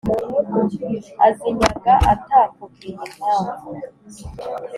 [1.27, 3.53] azinyaga atakubwiye impamvu